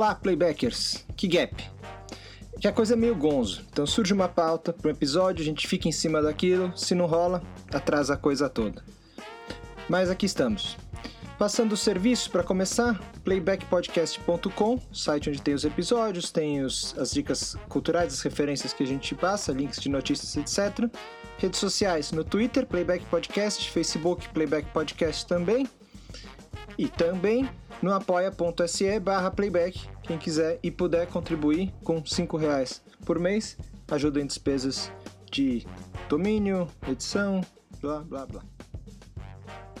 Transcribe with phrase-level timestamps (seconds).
[0.00, 1.04] Olá, playbackers!
[1.14, 1.62] Que gap!
[2.58, 5.68] Que a coisa é meio gonzo, então surge uma pauta para um episódio, a gente
[5.68, 8.82] fica em cima daquilo, se não rola, atrasa a coisa toda.
[9.90, 10.78] Mas aqui estamos.
[11.38, 17.54] Passando o serviço para começar, playbackpodcast.com, site onde tem os episódios, tem os, as dicas
[17.68, 20.90] culturais, as referências que a gente passa, links de notícias, etc.
[21.36, 25.68] Redes sociais, no Twitter, Playback Podcast, Facebook, Playback Podcast também.
[26.78, 27.46] E também
[27.82, 29.88] no apoia.se barra playback.
[30.02, 33.56] Quem quiser e puder contribuir com 5 reais por mês,
[33.90, 34.92] ajuda em despesas
[35.30, 35.66] de
[36.08, 37.40] domínio, edição,
[37.80, 38.42] blá blá blá.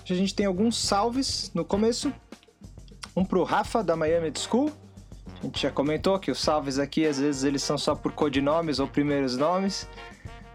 [0.08, 2.12] A gente tem alguns salves no começo.
[3.16, 4.72] Um pro Rafa da Miami School.
[5.38, 8.78] A gente já comentou que os salves aqui às vezes eles são só por codinomes
[8.78, 9.88] ou primeiros nomes,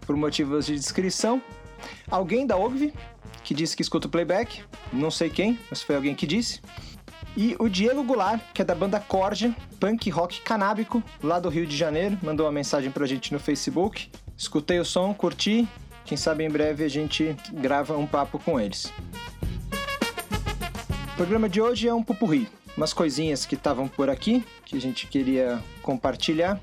[0.02, 1.42] por motivos de descrição.
[2.10, 2.92] Alguém da OGV,
[3.42, 6.60] que disse que escuta o playback, não sei quem, mas foi alguém que disse.
[7.36, 11.66] E o Diego Goulart, que é da banda Corja, punk rock canábico, lá do Rio
[11.66, 14.08] de Janeiro, mandou uma mensagem pra gente no Facebook.
[14.34, 15.68] Escutei o som, curti.
[16.06, 18.90] Quem sabe em breve a gente grava um papo com eles.
[21.12, 24.80] O programa de hoje é um pupurri, umas coisinhas que estavam por aqui, que a
[24.80, 26.58] gente queria compartilhar.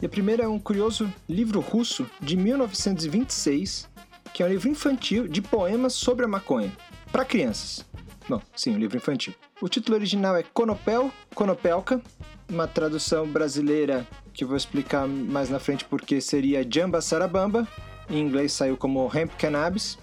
[0.00, 3.86] E a primeira é um curioso livro russo de 1926,
[4.32, 6.72] que é um livro infantil de poemas sobre a maconha,
[7.12, 7.84] para crianças.
[8.28, 9.34] Bom, sim, um livro infantil.
[9.60, 12.00] O título original é Conopel, Conopelka,
[12.48, 17.68] uma tradução brasileira que vou explicar mais na frente porque seria Jamba Sarabamba,
[18.08, 19.98] em inglês saiu como Hemp Cannabis,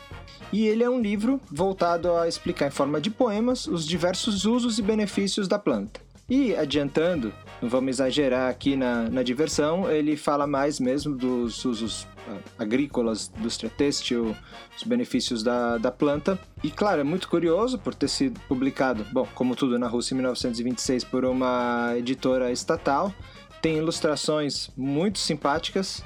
[0.54, 4.78] e ele é um livro voltado a explicar em forma de poemas os diversos usos
[4.78, 6.00] e benefícios da planta.
[6.32, 12.04] E adiantando, não vamos exagerar aqui na, na diversão, ele fala mais mesmo dos usos
[12.04, 14.34] uh, agrícolas, indústria têxtil,
[14.74, 16.40] os benefícios da, da planta.
[16.64, 20.20] E claro, é muito curioso por ter sido publicado, bom, como tudo na Rússia em
[20.20, 23.14] 1926, por uma editora estatal.
[23.62, 26.02] Tem ilustrações muito simpáticas,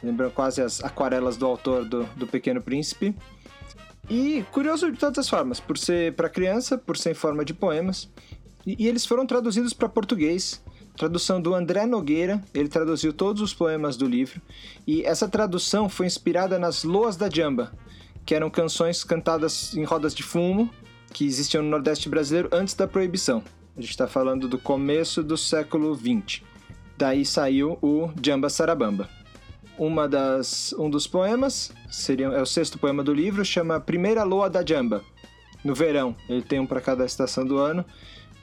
[0.00, 3.16] lembram quase as aquarelas do autor do, do Pequeno Príncipe.
[4.08, 7.52] E curioso de todas as formas, por ser para criança, por ser em forma de
[7.52, 8.08] poemas.
[8.66, 10.62] E, eles foram traduzidos para português.
[10.96, 14.40] Tradução do André Nogueira, ele traduziu todos os poemas do livro.
[14.86, 17.72] E essa tradução foi inspirada nas Loas da Jamba,
[18.24, 20.70] que eram canções cantadas em rodas de fumo,
[21.12, 23.42] que existiam no Nordeste brasileiro antes da proibição.
[23.76, 26.42] A gente está falando do começo do século XX.
[26.96, 29.08] Daí saiu o Jamba Sarabamba
[29.78, 34.48] uma das, um dos poemas, seria, é o sexto poema do livro, chama Primeira Loa
[34.48, 35.02] da Jamba.
[35.62, 37.84] No verão, ele tem um para cada estação do ano,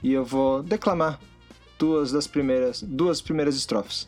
[0.04, 1.20] e eu vou declamar
[1.80, 4.08] duas das primeiras, duas primeiras estrofes.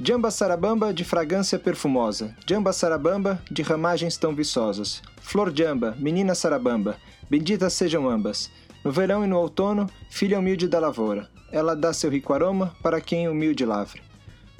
[0.00, 5.02] Jamba sarabamba de fragrância perfumosa, jamba sarabamba de ramagens tão viçosas.
[5.22, 6.96] Flor jamba, menina sarabamba,
[7.30, 8.50] benditas sejam ambas.
[8.84, 13.00] No verão e no outono, filha humilde da lavoura, ela dá seu rico aroma para
[13.00, 14.06] quem humilde lavra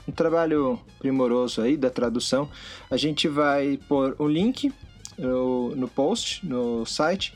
[0.07, 2.49] um trabalho primoroso aí da tradução.
[2.91, 4.73] A gente vai pôr o link
[5.19, 7.35] no, no post, no site,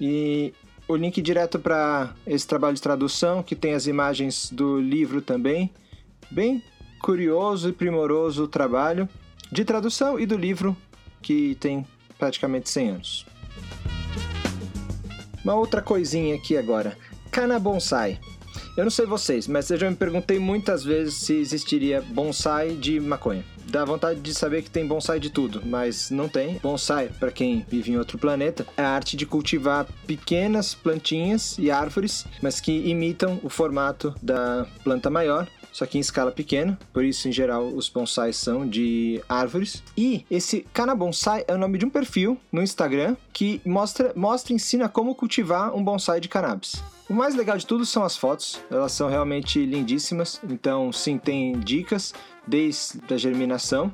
[0.00, 0.52] e
[0.88, 5.70] o link direto para esse trabalho de tradução, que tem as imagens do livro também.
[6.30, 6.62] Bem
[7.00, 9.08] curioso e primoroso o trabalho
[9.52, 10.76] de tradução e do livro,
[11.22, 11.86] que tem
[12.18, 13.26] praticamente 100 anos.
[15.44, 16.96] Uma outra coisinha aqui agora.
[17.30, 18.18] Kana Bonsai.
[18.78, 23.00] Eu não sei vocês, mas eu já me perguntei muitas vezes se existiria bonsai de
[23.00, 23.44] maconha.
[23.68, 26.60] Dá vontade de saber que tem bonsai de tudo, mas não tem.
[26.62, 31.72] Bonsai, para quem vive em outro planeta, é a arte de cultivar pequenas plantinhas e
[31.72, 37.04] árvores, mas que imitam o formato da planta maior só que em escala pequena, por
[37.04, 39.80] isso em geral os bonsais são de árvores.
[39.96, 44.52] E esse Kana Bonsai é o nome de um perfil no Instagram que mostra, mostra
[44.52, 46.82] e ensina como cultivar um bonsai de cannabis.
[47.08, 50.40] O mais legal de tudo são as fotos, elas são realmente lindíssimas.
[50.50, 52.12] Então, sim, tem dicas
[52.44, 53.92] desde a germinação,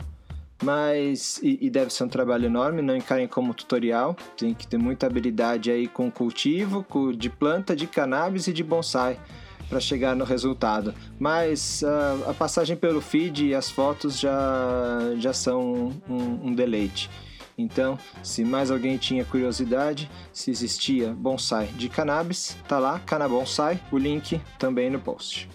[0.63, 4.79] mas e, e, deve ser um trabalho enorme, não encarem como tutorial, tem que ter
[4.79, 6.83] muita habilidade aí com cultivo,
[7.15, 9.21] de planta, de cannabis e de bonsai
[9.69, 10.95] para chegar no resultado.
[11.19, 17.11] Mas uh, a passagem pelo feed e as fotos já, já são um, um deleite.
[17.57, 23.99] Então, se mais alguém tinha curiosidade, se existia bonsai de cannabis, tá lá, Canabonsai, o
[23.99, 25.49] link também no post.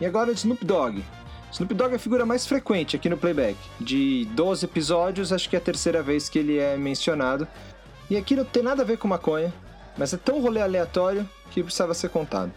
[0.00, 1.04] E agora o Snoop Dogg.
[1.52, 3.56] Snoop Dogg é a figura mais frequente aqui no playback.
[3.80, 7.46] De 12 episódios, acho que é a terceira vez que ele é mencionado.
[8.08, 9.52] E aqui não tem nada a ver com maconha,
[9.96, 12.52] mas é tão rolê aleatório que precisava ser contado.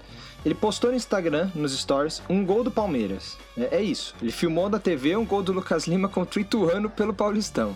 [0.46, 3.38] Ele postou no Instagram, nos stories, um gol do Palmeiras.
[3.58, 4.14] É, é isso.
[4.22, 7.76] Ele filmou da TV um gol do Lucas Lima contra o Ituano pelo Paulistão.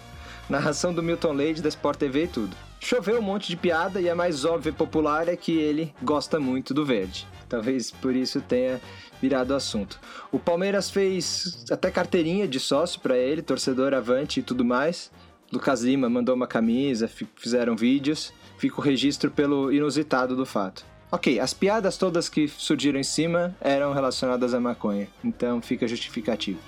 [0.49, 2.55] Narração do Milton Leite da Sport TV e tudo.
[2.79, 6.39] Choveu um monte de piada e a mais óbvia e popular é que ele gosta
[6.39, 7.27] muito do verde.
[7.49, 8.81] Talvez por isso tenha
[9.21, 9.99] virado assunto.
[10.31, 15.09] O Palmeiras fez até carteirinha de sócio para ele, torcedor avante e tudo mais.
[15.51, 18.33] Lucas Lima mandou uma camisa, fizeram vídeos.
[18.57, 20.85] Fica o registro pelo inusitado do fato.
[21.11, 26.59] Ok, as piadas todas que surgiram em cima eram relacionadas à maconha, então fica justificativo.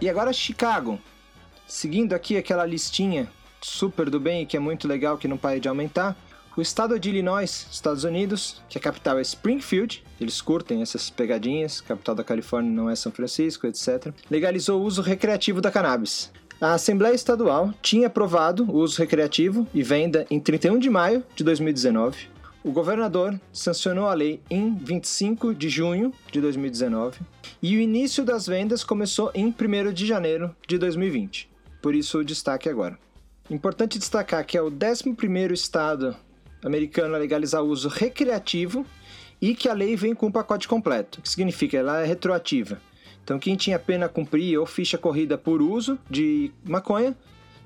[0.00, 0.98] E agora Chicago.
[1.68, 3.30] Seguindo aqui aquela listinha
[3.60, 6.16] super do bem que é muito legal que não para de aumentar.
[6.56, 11.80] O estado de Illinois, Estados Unidos, que a capital é Springfield, eles curtem essas pegadinhas,
[11.80, 16.32] capital da Califórnia não é São Francisco, etc., legalizou o uso recreativo da cannabis.
[16.60, 21.42] A Assembleia Estadual tinha aprovado o uso recreativo e venda em 31 de maio de
[21.42, 22.28] 2019.
[22.62, 27.18] O governador sancionou a lei em 25 de junho de 2019
[27.62, 31.48] e o início das vendas começou em 1 de janeiro de 2020.
[31.80, 32.98] Por isso o destaque agora.
[33.48, 36.14] Importante destacar que é o 11º estado
[36.62, 38.84] americano a legalizar o uso recreativo
[39.40, 42.78] e que a lei vem com um pacote completo, que significa ela é retroativa.
[43.30, 47.16] Então quem tinha pena a cumprir ou ficha corrida por uso de maconha,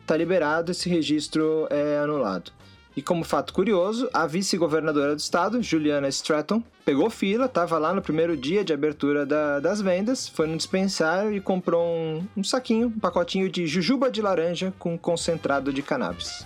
[0.02, 2.52] está liberado, esse registro é anulado.
[2.94, 8.02] E como fato curioso, a vice-governadora do estado, Juliana Stratton, pegou fila, estava lá no
[8.02, 12.88] primeiro dia de abertura da, das vendas, foi no dispensário e comprou um, um saquinho,
[12.88, 16.44] um pacotinho de jujuba de laranja com concentrado de cannabis.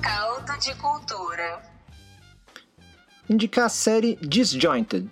[0.00, 1.60] Caldo de cultura.
[3.28, 5.06] Indicar a série Disjointed.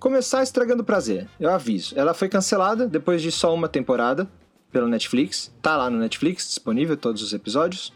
[0.00, 1.92] Começar estragando prazer, eu aviso.
[1.94, 4.26] Ela foi cancelada depois de só uma temporada
[4.72, 5.52] pela Netflix.
[5.60, 7.92] Tá lá no Netflix, disponível todos os episódios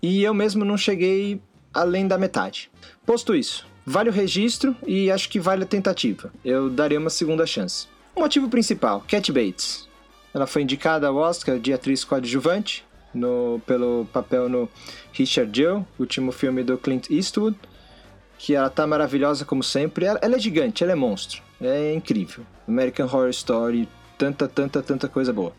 [0.00, 1.38] e eu mesmo não cheguei
[1.74, 2.70] além da metade.
[3.04, 6.32] Posto isso, vale o registro e acho que vale a tentativa.
[6.42, 7.86] Eu daria uma segunda chance.
[8.16, 9.86] O motivo principal, Cat Bates.
[10.32, 14.66] Ela foi indicada ao Oscar de atriz coadjuvante no, pelo papel no
[15.12, 17.54] Richard Jewell, último filme do Clint Eastwood,
[18.38, 20.06] que ela tá maravilhosa como sempre.
[20.06, 22.46] Ela, ela é gigante, ela é monstro, é incrível.
[22.66, 25.52] American Horror Story, tanta, tanta, tanta coisa boa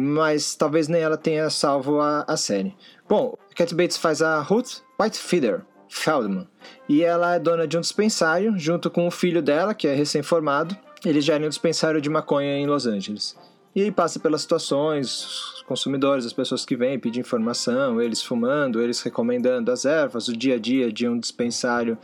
[0.00, 2.72] mas talvez nem ela tenha salvo a, a série.
[3.08, 6.46] Bom, Cat Bates faz a Ruth Whitefeather Feldman,
[6.88, 10.76] e ela é dona de um dispensário, junto com o filho dela, que é recém-formado.
[11.04, 13.36] Eles gerem um dispensário de maconha em Los Angeles.
[13.78, 18.82] E aí passa pelas situações, os consumidores, as pessoas que vêm pedir informação, eles fumando,
[18.82, 21.96] eles recomendando as ervas, o dia a dia de um dispensário,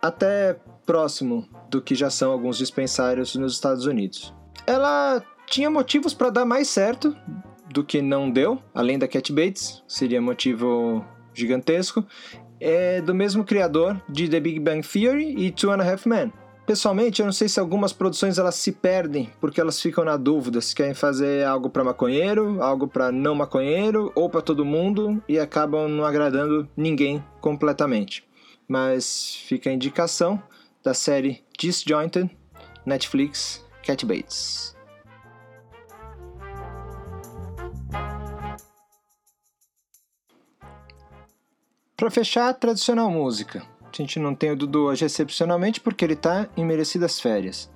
[0.00, 4.32] até próximo do que já são alguns dispensários nos Estados Unidos.
[4.64, 7.16] Ela tinha motivos para dar mais certo
[7.68, 11.04] do que não deu, além da Cat Bates, seria motivo
[11.34, 12.06] gigantesco,
[12.60, 16.32] é do mesmo criador de The Big Bang Theory e Two and a Half Men.
[16.68, 20.60] Pessoalmente, eu não sei se algumas produções elas se perdem porque elas ficam na dúvida
[20.60, 25.38] se querem fazer algo para maconheiro, algo para não maconheiro ou para todo mundo e
[25.38, 28.22] acabam não agradando ninguém completamente.
[28.68, 30.42] Mas fica a indicação
[30.84, 32.30] da série Disjointed,
[32.84, 34.76] Netflix, Cat Bates.
[41.96, 43.77] Para fechar, tradicional música.
[43.92, 47.70] A gente não tem o Dudu hoje excepcionalmente porque ele está em merecidas férias.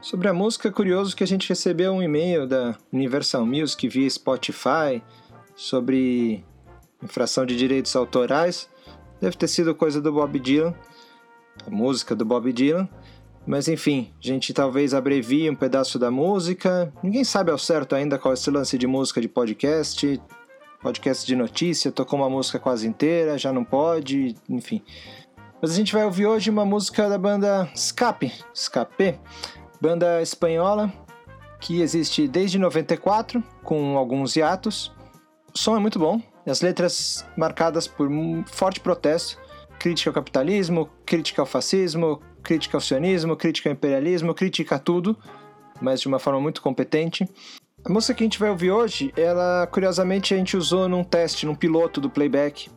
[0.00, 4.08] Sobre a música, é curioso que a gente recebeu um e-mail da Universal Music via
[4.08, 5.02] Spotify
[5.56, 6.44] sobre
[7.02, 8.68] infração de direitos autorais.
[9.20, 10.74] Deve ter sido coisa do Bob Dylan,
[11.66, 12.88] a música do Bob Dylan.
[13.46, 16.92] Mas enfim, a gente talvez abrevie um pedaço da música.
[17.02, 20.20] Ninguém sabe ao certo ainda qual é esse lance de música de podcast
[20.80, 24.82] podcast de notícia, tocou uma música quase inteira, já não pode, enfim.
[25.60, 29.18] Mas a gente vai ouvir hoje uma música da banda Escape, Escape,
[29.80, 30.92] banda espanhola
[31.60, 34.92] que existe desde 94, com alguns hiatos.
[35.52, 39.38] O som é muito bom, as letras marcadas por um forte protesto,
[39.78, 45.16] crítica ao capitalismo, crítica ao fascismo, crítica ao sionismo, crítica ao imperialismo, crítica a tudo,
[45.80, 47.28] mas de uma forma muito competente.
[47.88, 51.46] A música que a gente vai ouvir hoje, ela curiosamente a gente usou num teste,
[51.46, 52.68] num piloto do playback,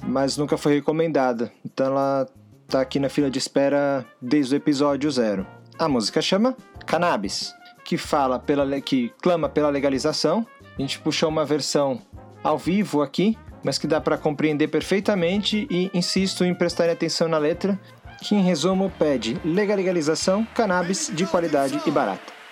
[0.00, 1.50] mas nunca foi recomendada.
[1.64, 2.28] Então ela
[2.68, 5.44] tá aqui na fila de espera desde o episódio zero.
[5.76, 6.56] A música chama
[6.86, 7.52] Cannabis,
[7.84, 10.46] que fala pela que clama pela legalização.
[10.78, 12.00] A gente puxou uma versão
[12.40, 17.38] ao vivo aqui, mas que dá para compreender perfeitamente e insisto em prestar atenção na
[17.38, 17.76] letra,
[18.22, 22.43] que em resumo pede legalização, cannabis de qualidade e barata.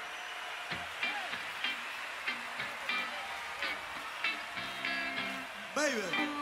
[5.82, 6.41] バイブ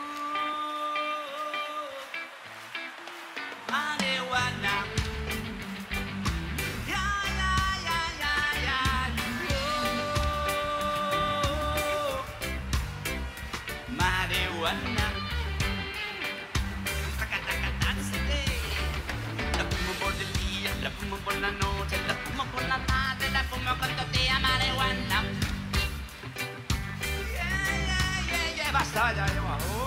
[28.71, 29.25] ya,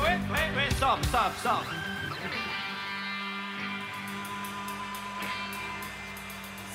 [0.03, 1.65] wait, wait, wait, stop, stop, stop.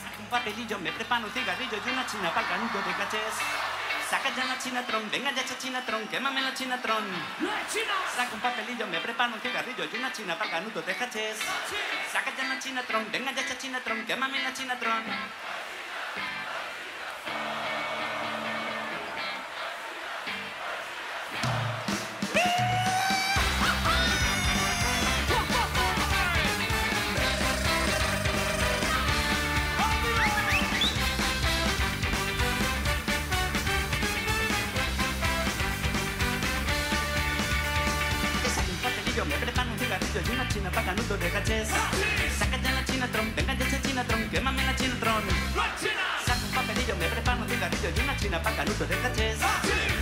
[0.01, 3.35] Saca un papelillo, me preparo un cigarrillo y una china para el de cachés.
[4.09, 7.05] Saca ya la chinatron, venga ya esa chinatron, quémame la chinatron.
[7.41, 7.93] ¡No es china!
[8.15, 11.37] Saca un papelillo, me preparo un cigarrillo y una china para el de cachés.
[12.11, 15.03] Saca ya la chinatron, venga ya esa chinatron, quémame la chinatron.
[47.79, 49.37] Cigarrillo y una china para canuto de cachés.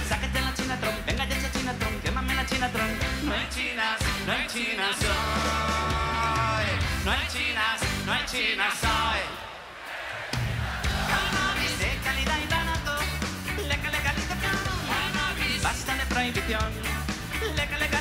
[0.10, 2.88] Saca ya la chinatron, venga ya esa chinatron, quémame la chinatron.
[3.24, 6.68] No hay chinas, no hay chinas hoy.
[7.06, 9.22] No hay chinas, no hay chinas hoy.
[11.10, 12.98] Cannabis de calidad y barato.
[13.68, 14.58] Leca legalización.
[15.64, 16.72] Basta de prohibición.
[17.56, 17.97] Leca legalización.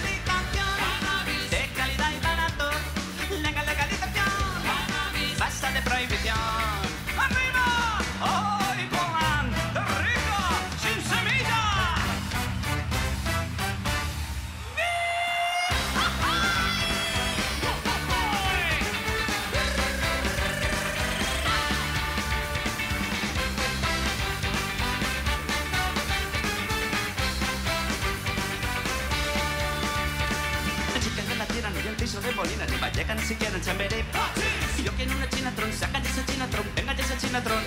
[35.31, 37.63] Quiero una chinatron, saca ya esa chinatron, venga ya esa chinatron.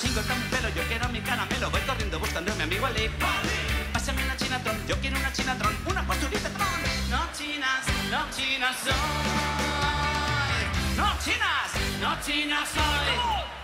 [0.00, 3.10] Sigo tan pelo, yo quiero mi caramelo, voy corriendo buscando a mi amigo Ali.
[3.92, 6.68] Pásame una chinatron, yo quiero una chinatron, una posturita tron.
[7.10, 8.92] No chinas, no chinas soy.
[10.96, 13.57] No chinas, no chinas soy.